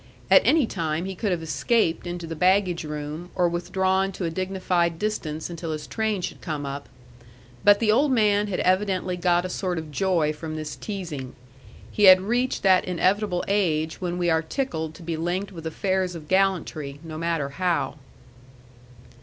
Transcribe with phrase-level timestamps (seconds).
[0.31, 4.31] At any time he could have escaped into the baggage room or withdrawn to a
[4.31, 6.89] dignified distance until his train should come up.
[7.63, 11.35] But the old man had evidently got a sort of joy from this teasing.
[11.91, 16.15] He had reached that inevitable age when we are tickled to be linked with affairs
[16.15, 17.97] of gallantry, no matter how.